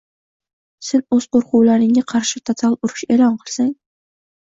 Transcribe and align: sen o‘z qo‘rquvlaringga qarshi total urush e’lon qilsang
sen 0.85 1.01
o‘z 1.17 1.27
qo‘rquvlaringga 1.35 2.03
qarshi 2.13 2.41
total 2.49 2.73
urush 2.87 3.05
e’lon 3.17 3.37
qilsang 3.43 3.69